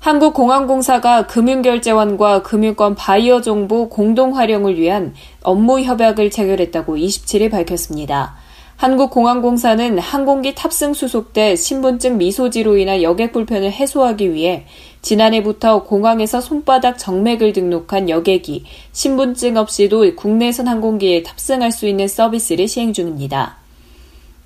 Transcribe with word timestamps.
한국공항공사가 0.00 1.26
금융결제원과 1.26 2.42
금융권 2.42 2.94
바이오 2.94 3.40
정보 3.40 3.88
공동 3.88 4.36
활용을 4.36 4.78
위한 4.78 5.12
업무 5.42 5.80
협약을 5.80 6.30
체결했다고 6.30 6.96
27일 6.96 7.50
밝혔습니다. 7.50 8.36
한국공항공사는 8.76 9.98
항공기 9.98 10.54
탑승 10.54 10.94
수속대 10.94 11.56
신분증 11.56 12.16
미소지로 12.16 12.76
인한 12.76 13.02
여객 13.02 13.32
불편을 13.32 13.72
해소하기 13.72 14.32
위해 14.32 14.66
지난해부터 15.02 15.82
공항에서 15.82 16.40
손바닥 16.40 16.96
정맥을 16.96 17.52
등록한 17.52 18.08
여객이 18.08 18.64
신분증 18.92 19.56
없이도 19.56 20.14
국내선 20.14 20.68
항공기에 20.68 21.24
탑승할 21.24 21.72
수 21.72 21.88
있는 21.88 22.06
서비스를 22.06 22.68
시행 22.68 22.92
중입니다. 22.92 23.56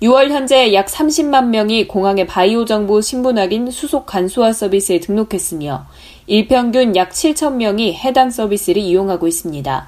6월 0.03 0.31
현재 0.31 0.73
약 0.73 0.87
30만 0.87 1.45
명이 1.45 1.87
공항의 1.87 2.27
바이오 2.27 2.65
정보 2.65 2.99
신분 2.99 3.37
확인 3.37 3.71
수속 3.71 4.05
간소화 4.05 4.51
서비스에 4.51 4.99
등록했으며 4.99 5.85
일평균 6.27 6.97
약 6.97 7.11
7천 7.11 7.53
명이 7.53 7.93
해당 7.93 8.29
서비스를 8.29 8.81
이용하고 8.81 9.29
있습니다. 9.29 9.87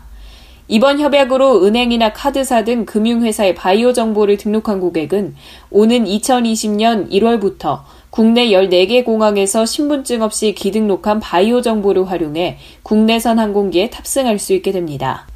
이번 0.70 1.02
협약으로 1.02 1.66
은행이나 1.66 2.14
카드사 2.14 2.64
등 2.64 2.86
금융회사의 2.86 3.56
바이오 3.56 3.92
정보를 3.92 4.38
등록한 4.38 4.80
고객은 4.80 5.36
오는 5.70 6.06
2020년 6.06 7.12
1월부터 7.12 7.82
국내 8.10 8.48
14개 8.48 9.04
공항에서 9.04 9.66
신분증 9.66 10.22
없이 10.22 10.54
기등록한 10.54 11.20
바이오 11.20 11.60
정보를 11.60 12.10
활용해 12.10 12.58
국내선 12.84 13.38
항공기에 13.38 13.90
탑승할 13.90 14.40
수 14.40 14.54
있게 14.54 14.72
됩니다. 14.72 15.28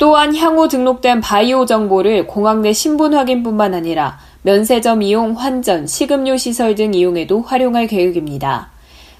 또한 0.00 0.34
향후 0.34 0.66
등록된 0.66 1.20
바이오 1.20 1.66
정보를 1.66 2.26
공항 2.26 2.62
내 2.62 2.72
신분 2.72 3.12
확인뿐만 3.12 3.74
아니라 3.74 4.18
면세점 4.40 5.02
이용, 5.02 5.32
환전, 5.32 5.86
식음료 5.86 6.38
시설 6.38 6.74
등 6.74 6.94
이용에도 6.94 7.42
활용할 7.42 7.86
계획입니다. 7.86 8.70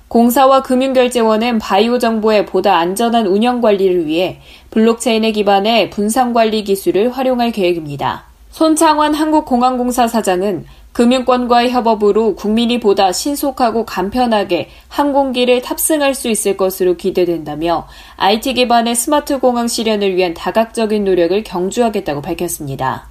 공사와 0.08 0.62
금융결제원은 0.62 1.58
바이오 1.58 1.98
정보의 1.98 2.46
보다 2.46 2.78
안전한 2.78 3.26
운영 3.26 3.60
관리를 3.60 4.06
위해 4.06 4.40
블록체인에 4.70 5.32
기반의 5.32 5.90
분산 5.90 6.32
관리 6.32 6.64
기술을 6.64 7.10
활용할 7.10 7.52
계획입니다. 7.52 8.29
손창환 8.60 9.14
한국공항공사 9.14 10.06
사장은 10.06 10.66
금융권과의 10.92 11.70
협업으로 11.70 12.34
국민이 12.34 12.78
보다 12.78 13.10
신속하고 13.10 13.86
간편하게 13.86 14.68
항공기를 14.88 15.62
탑승할 15.62 16.14
수 16.14 16.28
있을 16.28 16.58
것으로 16.58 16.98
기대된다며 16.98 17.88
IT 18.18 18.52
기반의 18.52 18.96
스마트 18.96 19.38
공항 19.38 19.66
실현을 19.66 20.14
위한 20.14 20.34
다각적인 20.34 21.04
노력을 21.04 21.42
경주하겠다고 21.42 22.20
밝혔습니다. 22.20 23.08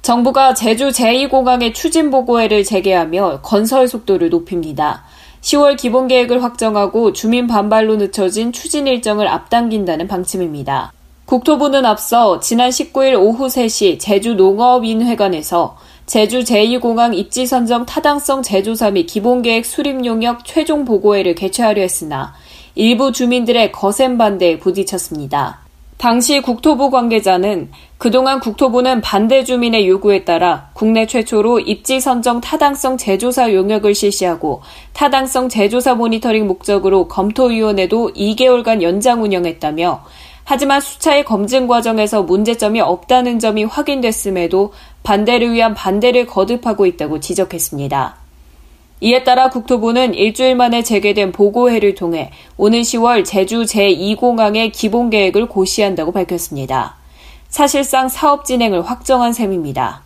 정부가 0.00 0.54
제주 0.54 0.88
제2공항의 0.88 1.74
추진 1.74 2.10
보고회를 2.10 2.64
재개하며 2.64 3.42
건설 3.42 3.88
속도를 3.88 4.30
높입니다. 4.30 5.04
10월 5.42 5.76
기본 5.76 6.08
계획을 6.08 6.42
확정하고 6.42 7.12
주민 7.12 7.46
반발로 7.46 7.96
늦춰진 7.96 8.52
추진 8.52 8.86
일정을 8.86 9.28
앞당긴다는 9.28 10.08
방침입니다. 10.08 10.95
국토부는 11.26 11.84
앞서 11.84 12.38
지난 12.38 12.70
19일 12.70 13.20
오후 13.20 13.48
3시 13.48 13.98
제주 13.98 14.34
농업인회관에서 14.34 15.76
제주 16.06 16.44
제2공항 16.44 17.18
입지 17.18 17.46
선정 17.46 17.84
타당성 17.84 18.42
재조사 18.42 18.92
및 18.92 19.06
기본계획 19.06 19.66
수립 19.66 20.04
용역 20.06 20.44
최종 20.44 20.84
보고회를 20.84 21.34
개최하려 21.34 21.82
했으나 21.82 22.32
일부 22.76 23.10
주민들의 23.10 23.72
거센 23.72 24.16
반대에 24.18 24.60
부딪혔습니다. 24.60 25.66
당시 25.96 26.40
국토부 26.42 26.90
관계자는 26.90 27.70
그동안 27.98 28.38
국토부는 28.38 29.00
반대 29.00 29.42
주민의 29.42 29.88
요구에 29.88 30.24
따라 30.24 30.68
국내 30.74 31.06
최초로 31.06 31.58
입지 31.58 31.98
선정 31.98 32.40
타당성 32.40 32.98
재조사 32.98 33.52
용역을 33.52 33.96
실시하고 33.96 34.62
타당성 34.92 35.48
재조사 35.48 35.96
모니터링 35.96 36.46
목적으로 36.46 37.08
검토위원회도 37.08 38.12
2개월간 38.12 38.82
연장 38.82 39.24
운영했다며 39.24 40.04
하지만 40.48 40.80
수차의 40.80 41.24
검증 41.24 41.66
과정에서 41.66 42.22
문제점이 42.22 42.80
없다는 42.80 43.40
점이 43.40 43.64
확인됐음에도 43.64 44.72
반대를 45.02 45.52
위한 45.52 45.74
반대를 45.74 46.26
거듭하고 46.26 46.86
있다고 46.86 47.18
지적했습니다. 47.18 48.14
이에 49.00 49.24
따라 49.24 49.50
국토부는 49.50 50.14
일주일 50.14 50.54
만에 50.54 50.84
재개된 50.84 51.32
보고회를 51.32 51.96
통해 51.96 52.30
오는 52.56 52.80
10월 52.80 53.24
제주 53.24 53.62
제2공항의 53.62 54.70
기본 54.72 55.10
계획을 55.10 55.48
고시한다고 55.48 56.12
밝혔습니다. 56.12 56.94
사실상 57.48 58.08
사업 58.08 58.44
진행을 58.44 58.82
확정한 58.82 59.32
셈입니다. 59.32 60.02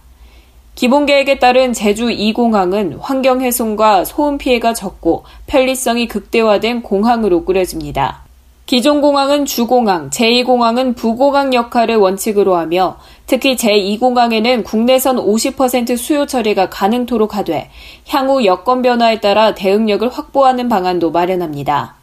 기본 0.75 1.05
계획에 1.05 1.39
따른 1.39 1.75
제주 1.75 2.07
2공항은 2.07 2.97
환경 2.99 3.43
훼손과 3.43 4.07
소음 4.07 4.39
피해가 4.39 4.73
적고 4.73 5.25
편리성이 5.47 6.09
극대화된 6.09 6.81
공항으로 6.81 7.45
꾸려집니다. 7.45 8.30
기존 8.71 9.01
공항은 9.01 9.47
주공항, 9.47 10.11
제2공항은 10.11 10.95
부공항 10.95 11.53
역할을 11.53 11.97
원칙으로 11.97 12.55
하며 12.55 12.99
특히 13.27 13.57
제2공항에는 13.57 14.63
국내선 14.63 15.17
50% 15.17 15.97
수요 15.97 16.25
처리가 16.25 16.71
가능토록 16.71 17.35
하되 17.35 17.69
향후 18.07 18.45
여건 18.45 18.83
변화에 18.83 19.19
따라 19.19 19.57
대응력을 19.57 20.09
확보하는 20.09 20.69
방안도 20.69 21.11
마련합니다. 21.11 21.97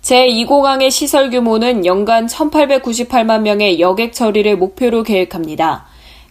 제2공항의 0.00 0.90
시설 0.90 1.28
규모는 1.28 1.84
연간 1.84 2.24
1898만 2.24 3.42
명의 3.42 3.78
여객 3.78 4.14
처리를 4.14 4.56
목표로 4.56 5.02
계획합니다. 5.02 5.84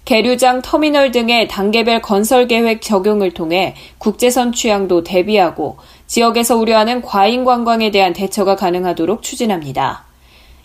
계류장, 0.06 0.62
터미널 0.62 1.12
등의 1.12 1.50
단계별 1.50 2.02
건설 2.02 2.48
계획 2.48 2.82
적용을 2.82 3.32
통해 3.32 3.76
국제선 3.98 4.54
취향도 4.54 5.04
대비하고 5.04 5.78
지역에서 6.08 6.58
우려하는 6.58 7.02
과잉 7.02 7.44
관광에 7.44 7.92
대한 7.92 8.14
대처가 8.14 8.56
가능하도록 8.56 9.22
추진합니다. 9.22 10.06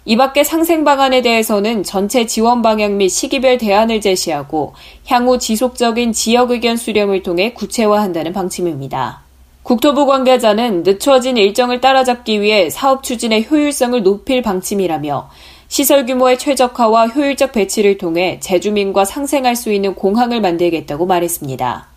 이 0.04 0.16
밖에 0.16 0.42
상생 0.42 0.82
방안에 0.82 1.22
대해서는 1.22 1.84
전체 1.84 2.26
지원 2.26 2.62
방향 2.62 2.96
및 2.96 3.08
시기별 3.08 3.58
대안을 3.58 4.00
제시하고 4.00 4.74
향후 5.06 5.38
지속적인 5.38 6.12
지역 6.12 6.50
의견 6.50 6.76
수렴을 6.76 7.22
통해 7.22 7.52
구체화한다는 7.52 8.32
방침입니다. 8.32 9.22
국토부 9.62 10.06
관계자는 10.06 10.82
늦춰진 10.82 11.36
일정을 11.36 11.80
따라잡기 11.80 12.40
위해 12.40 12.68
사업 12.68 13.04
추진의 13.04 13.46
효율성을 13.48 14.02
높일 14.02 14.42
방침이라며 14.42 15.30
시설 15.68 16.04
규모의 16.04 16.36
최적화와 16.38 17.06
효율적 17.08 17.52
배치를 17.52 17.96
통해 17.96 18.38
제주민과 18.40 19.04
상생할 19.04 19.54
수 19.54 19.72
있는 19.72 19.94
공항을 19.94 20.40
만들겠다고 20.40 21.06
말했습니다. 21.06 21.91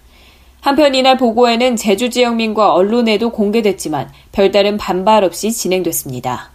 한편 0.66 0.96
이날 0.96 1.16
보고에는 1.16 1.76
제주 1.76 2.10
지역민과 2.10 2.74
언론에도 2.74 3.30
공개됐지만 3.30 4.10
별다른 4.32 4.78
반발 4.78 5.24
없이 5.24 5.52
진행됐습니다. 5.52 6.50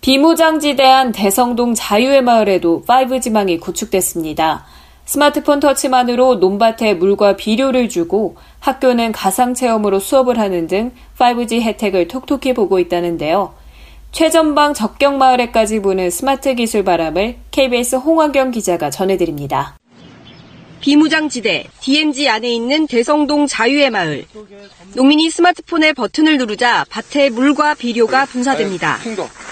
비무장지대한 0.00 1.10
대성동 1.10 1.74
자유의 1.74 2.22
마을에도 2.22 2.84
5G망이 2.86 3.58
구축됐습니다. 3.58 4.64
스마트폰 5.06 5.58
터치만으로 5.58 6.36
논밭에 6.36 6.94
물과 6.94 7.34
비료를 7.34 7.88
주고 7.88 8.36
학교는 8.60 9.10
가상체험으로 9.10 9.98
수업을 9.98 10.38
하는 10.38 10.68
등 10.68 10.92
5G 11.18 11.62
혜택을 11.62 12.06
톡톡히 12.06 12.54
보고 12.54 12.78
있다는데요. 12.78 13.54
최전방 14.12 14.72
적경마을에까지 14.72 15.82
부는 15.82 16.10
스마트 16.10 16.54
기술 16.54 16.84
바람을 16.84 17.38
KBS 17.50 17.96
홍환경 17.96 18.52
기자가 18.52 18.90
전해드립니다. 18.90 19.74
비무장지대 20.80 21.66
DMZ 21.80 22.28
안에 22.28 22.52
있는 22.52 22.86
대성동 22.86 23.46
자유의 23.46 23.90
마을. 23.90 24.24
농민이 24.94 25.30
스마트폰의 25.30 25.94
버튼을 25.94 26.38
누르자 26.38 26.84
밭에 26.88 27.30
물과 27.30 27.74
비료가 27.74 28.24
분사됩니다. 28.26 28.98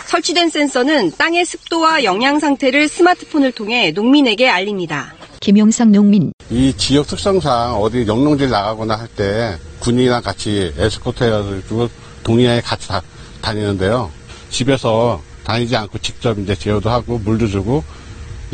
설치된 0.06 0.48
센서는 0.48 1.12
땅의 1.18 1.44
습도와 1.44 2.04
영양 2.04 2.40
상태를 2.40 2.88
스마트폰을 2.88 3.52
통해 3.52 3.90
농민에게 3.92 4.48
알립니다. 4.48 5.14
김용상 5.40 5.92
농민. 5.92 6.32
이 6.50 6.72
지역 6.76 7.06
특성상 7.06 7.76
어디 7.76 8.06
영농지를 8.06 8.50
나가거나 8.50 8.96
할 8.96 9.08
때 9.16 9.56
군인이랑 9.80 10.22
같이 10.22 10.72
에스코트 10.78 11.22
해가지고 11.24 11.88
동리나에 12.24 12.60
같이 12.60 12.88
다, 12.88 13.00
다니는데요. 13.40 14.10
집에서 14.50 15.22
다니지 15.44 15.76
않고 15.76 15.98
직접 15.98 16.38
이제 16.38 16.54
제어도 16.54 16.90
하고 16.90 17.18
물도 17.18 17.46
주고 17.48 17.84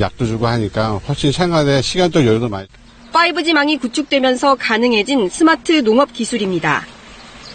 약도 0.00 0.26
주고 0.26 0.46
하니까 0.46 1.00
훨씬 1.08 1.32
생활에 1.32 1.82
시간도 1.82 2.26
여유도 2.26 2.48
많이. 2.48 2.66
5G망이 3.12 3.80
구축되면서 3.80 4.56
가능해진 4.56 5.28
스마트 5.28 5.82
농업 5.84 6.12
기술입니다. 6.12 6.84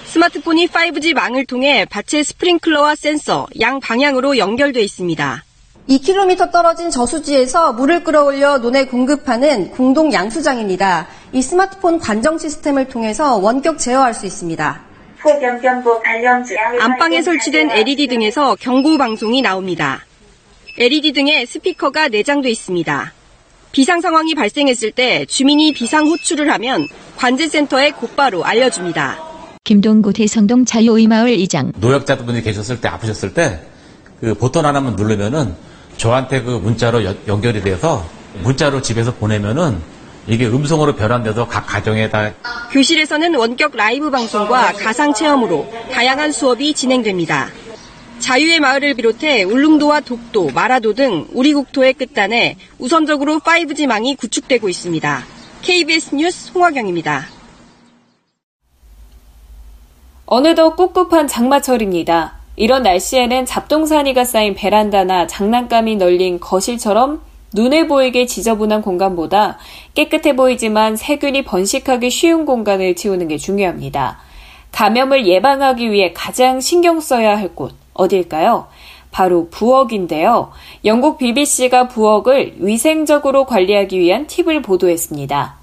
스마트폰이 0.06 0.68
5G 0.68 1.14
망을 1.14 1.46
통해 1.46 1.86
밭의 1.86 2.24
스프링클러와 2.24 2.96
센서 2.96 3.48
양 3.60 3.80
방향으로 3.80 4.38
연결돼 4.38 4.82
있습니다. 4.82 5.44
2km 5.90 6.52
떨어진 6.52 6.90
저수지에서 6.90 7.74
물을 7.74 8.04
끌어올려 8.04 8.58
논에 8.60 8.86
공급하는 8.86 9.72
공동 9.72 10.14
양수장입니다. 10.14 11.08
이 11.34 11.42
스마트폰 11.42 12.00
관정 12.00 12.38
시스템을 12.38 12.88
통해서 12.88 13.38
원격 13.38 13.80
제어할 13.80 14.14
수 14.14 14.26
있습니다. 14.26 14.82
안방에 16.80 17.22
설치된 17.22 17.72
LED 17.72 18.08
등에서 18.08 18.56
경고 18.60 18.98
방송이 18.98 19.42
나옵니다. 19.42 20.06
LED 20.80 21.12
등에 21.14 21.46
스피커가 21.46 22.08
내장돼 22.08 22.50
있습니다. 22.50 23.14
비상 23.72 24.02
상황이 24.02 24.34
발생했을 24.34 24.92
때 24.92 25.26
주민이 25.26 25.74
비상 25.74 26.08
호출을 26.08 26.50
하면 26.54 26.88
관제센터에 27.18 27.92
곧바로 27.92 28.44
알려줍니다. 28.46 29.20
김동구 29.64 30.14
대성동 30.14 30.66
자유의마을 30.66 31.38
이장. 31.38 31.72
노약자분이 31.76 32.42
계셨을 32.42 32.82
때 32.82 32.88
아프셨을 32.88 33.34
때 33.34 33.60
그 34.20 34.34
버튼 34.34 34.66
하나만 34.66 34.96
누르면은 34.96 35.56
저한테 35.98 36.42
그 36.42 36.52
문자로 36.52 37.04
여, 37.06 37.16
연결이 37.28 37.62
돼서 37.62 38.06
문자로 38.44 38.82
집에서 38.82 39.14
보내면은 39.16 39.78
이게 40.28 40.46
음성으로 40.46 40.96
변환돼서 40.96 41.48
각 41.48 41.66
가정에 41.66 42.10
다 42.10 42.34
교실에서는 42.72 43.34
원격 43.36 43.76
라이브 43.76 44.12
방송과 44.12 44.74
가상 44.74 45.14
체험으로 45.14 45.68
다양한 45.92 46.32
수업이 46.32 46.74
진행됩니다. 46.74 47.50
자유의 48.20 48.60
마을을 48.60 48.94
비롯해 48.96 49.44
울릉도와 49.44 50.02
독도, 50.02 50.50
마라도 50.54 50.94
등 50.94 51.26
우리 51.32 51.54
국토의 51.54 51.94
끝단에 51.94 52.58
우선적으로 52.78 53.40
5G망이 53.40 54.18
구축되고 54.18 54.68
있습니다. 54.68 55.24
KBS 55.62 56.16
뉴스 56.16 56.52
홍화경입니다. 56.54 57.26
어느덧 60.26 60.76
꿉꿉한 60.76 61.28
장마철입니다. 61.28 62.38
이런 62.56 62.84
날씨에는 62.84 63.46
잡동사니가 63.46 64.26
쌓인 64.26 64.54
베란다나 64.54 65.28
장난감이 65.28 65.96
널린 65.96 66.40
거실처럼 66.40 67.22
눈에 67.54 67.88
보이게 67.88 68.26
지저분한 68.26 68.82
공간보다 68.82 69.58
깨끗해 69.96 70.36
보이지만 70.36 70.96
세균이 70.96 71.46
번식하기 71.46 72.10
쉬운 72.12 72.46
공간을 72.46 72.96
치우는 72.96 73.30
게 73.30 73.38
중요합니다. 73.38 74.20
감염을 74.72 75.26
예방하기 75.26 75.90
위해 75.90 76.14
가장 76.14 76.60
신경 76.60 77.00
써야 77.00 77.38
할 77.38 77.56
곳 77.56 77.74
어딜까요? 78.00 78.68
바로 79.12 79.50
부엌인데요. 79.50 80.52
영국 80.86 81.18
BBC가 81.18 81.88
부엌을 81.88 82.56
위생적으로 82.60 83.46
관리하기 83.46 84.00
위한 84.00 84.28
팁을 84.28 84.62
보도했습니다. 84.62 85.58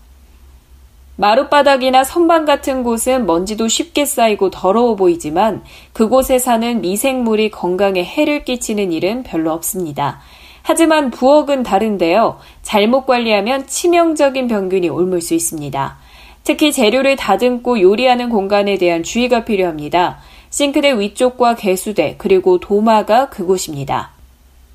마룻바닥이나 1.18 2.04
선반 2.04 2.44
같은 2.44 2.82
곳은 2.82 3.24
먼지도 3.24 3.68
쉽게 3.68 4.04
쌓이고 4.04 4.50
더러워 4.50 4.96
보이지만 4.96 5.62
그곳에 5.94 6.38
사는 6.38 6.82
미생물이 6.82 7.50
건강에 7.50 8.04
해를 8.04 8.44
끼치는 8.44 8.92
일은 8.92 9.22
별로 9.22 9.52
없습니다. 9.52 10.20
하지만 10.62 11.10
부엌은 11.10 11.62
다른데요. 11.62 12.38
잘못 12.62 13.06
관리하면 13.06 13.66
치명적인 13.66 14.48
병균이 14.48 14.88
옮을 14.88 15.22
수 15.22 15.32
있습니다. 15.32 15.96
특히 16.44 16.70
재료를 16.70 17.16
다듬고 17.16 17.80
요리하는 17.80 18.28
공간에 18.28 18.76
대한 18.76 19.02
주의가 19.02 19.44
필요합니다. 19.44 20.18
싱크대 20.56 20.98
위쪽과 20.98 21.54
개수대, 21.56 22.14
그리고 22.16 22.58
도마가 22.58 23.28
그곳입니다. 23.28 24.12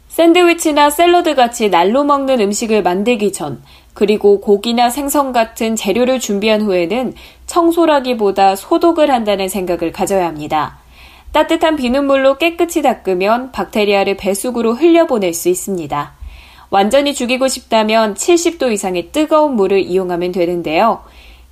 샌드위치나 0.09 0.91
샐러드 0.91 1.33
같이 1.33 1.71
날로 1.71 2.03
먹는 2.03 2.39
음식을 2.39 2.83
만들기 2.83 3.33
전, 3.33 3.63
그리고 3.95 4.41
고기나 4.41 4.91
생선 4.91 5.31
같은 5.31 5.75
재료를 5.75 6.19
준비한 6.19 6.61
후에는 6.61 7.15
청소라기보다 7.47 8.55
소독을 8.57 9.09
한다는 9.09 9.49
생각을 9.49 9.91
가져야 9.91 10.27
합니다. 10.27 10.77
따뜻한 11.31 11.77
비눗물로 11.77 12.37
깨끗이 12.37 12.83
닦으면 12.83 13.51
박테리아를 13.51 14.17
배수구로 14.17 14.73
흘려보낼 14.75 15.33
수 15.33 15.49
있습니다. 15.49 16.13
완전히 16.69 17.15
죽이고 17.15 17.47
싶다면 17.47 18.13
70도 18.13 18.71
이상의 18.71 19.09
뜨거운 19.11 19.55
물을 19.55 19.79
이용하면 19.79 20.31
되는데요. 20.31 21.01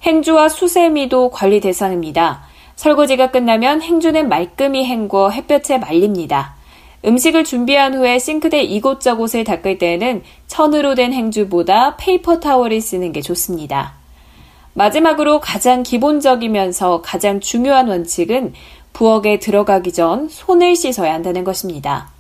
행주와 0.04 0.50
수세미도 0.50 1.32
관리 1.32 1.60
대상입니다. 1.62 2.48
설거지가 2.80 3.32
끝나면 3.32 3.82
행주는 3.82 4.30
말끔히 4.30 4.86
헹궈 4.86 5.32
햇볕에 5.32 5.80
말립니다. 5.80 6.56
음식을 7.04 7.44
준비한 7.44 7.94
후에 7.94 8.20
싱크대 8.20 8.64
이곳저곳을 8.64 9.44
닦을 9.44 9.78
때에는 9.78 10.24
천으로 10.48 10.96
된 10.96 11.12
행주보다 11.12 11.98
페이퍼 11.98 12.40
타월을 12.40 12.80
쓰는 12.80 13.12
게 13.12 13.20
좋습니다. 13.20 13.96
마지막으로 14.76 15.42
가장 15.42 15.84
기본적이면서 15.84 17.02
가장 17.02 17.42
중요한 17.42 17.90
원칙은 17.90 18.54
부엌에 18.94 19.40
들어가기 19.40 19.92
전 19.92 20.30
손을 20.30 20.78
씻어야 20.78 21.14
한다는 21.14 21.44
것입니다. 21.44 22.12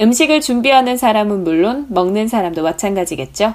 음식을 0.00 0.40
준비하는 0.40 0.96
사람은 0.96 1.44
물론 1.44 1.86
먹는 1.88 2.26
사람도 2.26 2.64
마찬가지겠죠? 2.64 3.54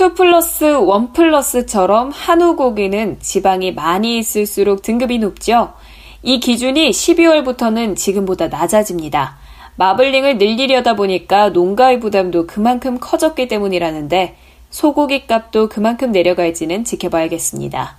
2 0.00 0.14
플러스 0.14 0.64
1 0.64 1.12
플러스처럼 1.12 2.10
한우 2.10 2.56
고기는 2.56 3.18
지방이 3.20 3.72
많이 3.74 4.16
있을수록 4.16 4.80
등급이 4.80 5.18
높죠? 5.18 5.74
이 6.22 6.40
기준이 6.40 6.88
12월부터는 6.88 7.96
지금보다 7.96 8.48
낮아집니다. 8.48 9.36
마블링을 9.76 10.38
늘리려다 10.38 10.96
보니까 10.96 11.50
농가의 11.50 12.00
부담도 12.00 12.46
그만큼 12.46 12.98
커졌기 12.98 13.46
때문이라는데 13.46 14.36
소고기 14.70 15.26
값도 15.26 15.68
그만큼 15.68 16.12
내려갈지는 16.12 16.84
지켜봐야겠습니다. 16.84 17.98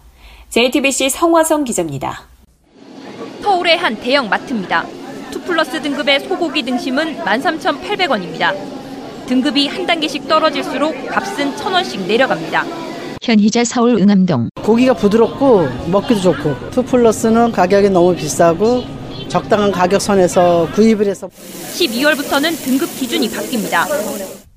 JTBC 0.49 1.09
성화성 1.09 1.65
기자입니다. 1.65 2.23
서울의 3.43 3.77
한 3.77 3.95
대형 3.97 4.27
마트입니다. 4.27 4.87
2 5.35 5.41
플러스 5.41 5.79
등급의 5.79 6.21
소고기 6.21 6.63
등심은 6.63 7.19
13,800원입니다. 7.19 8.80
등급이 9.25 9.67
한 9.67 9.85
단계씩 9.85 10.27
떨어질수록 10.27 11.07
값은 11.07 11.55
1,000원씩 11.55 12.05
내려갑니다. 12.07 12.65
현희자 13.21 13.63
서울 13.63 14.01
응암동. 14.01 14.49
고기가 14.61 14.93
부드럽고 14.93 15.67
먹기도 15.91 16.19
좋고 16.21 16.81
2 16.81 16.85
플러스는 16.85 17.51
가격이 17.51 17.89
너무 17.89 18.15
비싸고 18.15 18.83
적당한 19.27 19.71
가격 19.71 20.01
선에서 20.01 20.67
구입을 20.73 21.05
해서 21.07 21.27
12월부터는 21.27 22.63
등급 22.63 22.89
기준이 22.97 23.29
바뀝니다. 23.29 23.85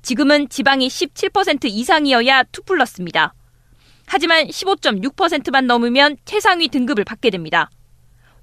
지금은 0.01 0.49
지방이 0.49 0.87
17% 0.87 1.65
이상이어야 1.65 2.41
2 2.41 2.45
플러스입니다. 2.65 3.33
하지만 4.07 4.47
15.6%만 4.47 5.65
넘으면 5.67 6.17
최상위 6.25 6.69
등급을 6.69 7.03
받게 7.05 7.29
됩니다. 7.29 7.69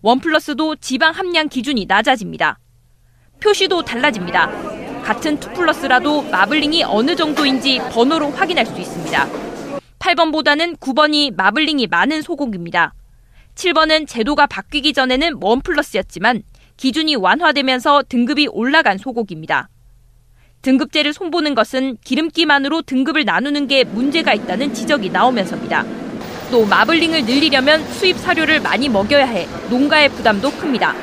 원 0.01 0.19
플러스도 0.21 0.75
지방 0.77 1.13
함량 1.13 1.49
기준이 1.49 1.87
낮아집니다. 1.87 2.59
표시도 3.41 3.83
달라집니다. 3.83 4.51
같은 5.03 5.35
2 5.35 5.55
플러스라도 5.55 6.23
마블링이 6.23 6.85
어느 6.85 7.17
정도인지 7.17 7.81
번호로 7.91 8.31
확인할 8.31 8.65
수 8.65 8.81
있습니다. 8.81 9.29
8번보다는 9.99 10.79
9번이 10.79 11.35
마블링이 11.37 11.89
많은 11.89 12.23
소고기입니다. 12.23 12.95
7번은 13.55 14.09
제도가 14.09 14.47
바뀌기 14.47 14.93
전에는 14.93 15.39
원 15.41 15.61
플러스였지만 15.61 16.43
기준이 16.77 17.17
완화되면서 17.17 18.05
등급이 18.09 18.49
올라간 18.49 18.99
소고기입니다. 18.99 19.69
등급제를 20.63 21.13
손보는 21.13 21.55
것은 21.55 21.97
기름기만으로 22.05 22.83
등급을 22.83 23.25
나누는 23.25 23.67
게 23.67 23.85
문제가 23.85 24.33
있다는 24.33 24.73
지적이 24.73 25.11
나오면서입니다. 25.11 25.85
또 26.51 26.65
마블링을 26.67 27.25
늘리려면 27.25 27.85
수입 27.89 28.17
사료를 28.19 28.61
많이 28.61 28.89
먹여야 28.89 29.27
해 29.27 29.47
농가의 29.69 30.09
부담도 30.11 30.51
큽니다. 30.53 30.95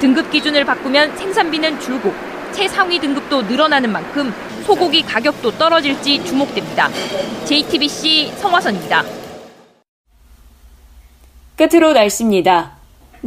등급 0.00 0.30
기준을 0.30 0.64
바꾸면 0.64 1.16
생산비는 1.16 1.80
줄고 1.80 2.12
최상위 2.52 2.98
등급도 2.98 3.42
늘어나는 3.42 3.90
만큼 3.90 4.32
소고기 4.64 5.02
가격도 5.02 5.52
떨어질지 5.52 6.24
주목됩니다. 6.24 6.88
JTBC 7.44 8.32
성화선입니다. 8.36 9.04
끝으로 11.56 11.92
날씨입니다. 11.92 12.75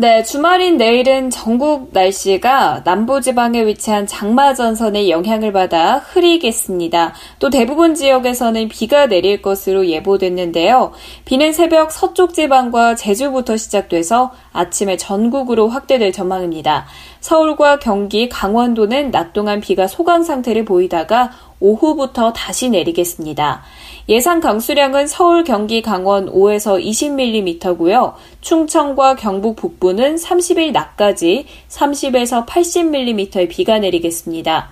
네, 0.02 0.24
주말인 0.24 0.78
내일은 0.78 1.30
전국 1.30 1.90
날씨가 1.92 2.84
남부지방에 2.86 3.66
위치한 3.66 4.08
장마전선의 4.08 5.10
영향을 5.10 5.52
받아 5.52 5.98
흐리겠습니다. 5.98 7.14
또 7.40 7.50
대부분 7.50 7.96
지역에서는 7.96 8.70
비가 8.70 9.08
내릴 9.08 9.42
것으로 9.42 9.88
예보됐는데요. 9.88 10.94
비는 11.26 11.52
새벽 11.52 11.92
서쪽 11.92 12.34
지방과 12.34 12.96
제주부터 12.96 13.58
시작돼서 13.58 14.32
아침에 14.54 14.96
전국으로 14.96 15.68
확대될 15.68 16.14
전망입니다. 16.14 16.86
서울과 17.20 17.80
경기, 17.80 18.30
강원도는 18.30 19.12
낮 19.12 19.34
동안 19.34 19.60
비가 19.60 19.86
소강 19.86 20.24
상태를 20.24 20.64
보이다가 20.64 21.32
오후부터 21.60 22.34
다시 22.34 22.70
내리겠습니다. 22.70 23.64
예상 24.08 24.40
강수량은 24.40 25.08
서울, 25.08 25.44
경기, 25.44 25.82
강원 25.82 26.32
5에서 26.32 26.84
20mm고요. 26.84 28.14
충청과 28.42 29.16
경북 29.16 29.56
북부는 29.56 30.16
30일 30.16 30.72
낮까지 30.72 31.46
30에서 31.68 32.46
80mm의 32.46 33.50
비가 33.50 33.78
내리겠습니다. 33.80 34.70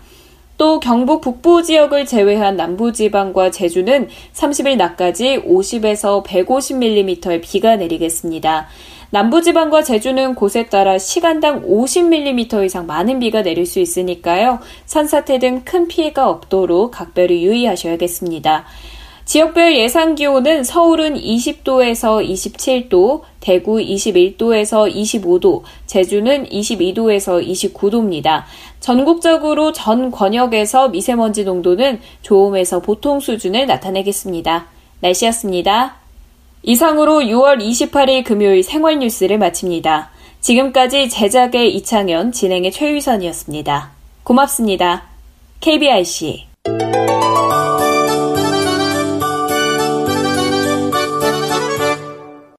또 0.58 0.79
경북 0.79 1.22
북부 1.22 1.62
지역을 1.62 2.08
제외한 2.08 2.58
남부지방과 2.58 3.51
제주는 3.51 4.10
30일 4.34 4.77
낮까지 4.77 5.44
50에서 5.46 6.24
150mm의 6.24 7.41
비가 7.44 7.75
내리겠습니다. 7.75 8.67
남부지방과 9.12 9.84
제주는 9.84 10.36
곳에 10.36 10.66
따라 10.68 10.98
시간당 10.98 11.64
50mm 11.64 12.66
이상 12.66 12.86
많은 12.86 13.20
비가 13.20 13.42
내릴 13.42 13.66
수 13.66 13.80
있으니까요. 13.80 14.60
산사태 14.86 15.40
등 15.40 15.64
큰 15.64 15.88
피해가 15.88 16.30
없도록 16.30 16.92
각별히 16.92 17.44
유의하셔야겠습니다. 17.44 18.66
지역별 19.26 19.78
예상 19.78 20.16
기온은 20.16 20.64
서울은 20.64 21.16
20도에서 21.16 22.26
27도, 22.26 23.24
대구 23.42 23.76
21도에서 23.78 24.90
25도, 24.90 25.64
제주는 25.86 26.46
22도에서 26.46 27.46
29도입니다. 27.46 28.44
전국적으로 28.80 29.74
전 29.74 30.12
권역에서 30.12 30.88
미세먼지 30.90 31.44
농도는 31.44 32.00
좋음에서 32.22 32.80
보통 32.80 33.20
수준을 33.20 33.68
나타내겠습니다. 33.68 34.68
날씨였습니다. 35.02 36.07
이상으로 36.70 37.20
6월 37.22 37.62
28일 37.62 38.26
금요일 38.26 38.62
생활 38.62 39.00
뉴스를 39.00 39.38
마칩니다. 39.38 40.10
지금까지 40.42 41.08
제작의 41.08 41.74
이창현, 41.78 42.34
진행의 42.34 42.74
최유선이었습니다. 42.74 43.92
고맙습니다. 44.24 45.04
KBIC 45.62 46.47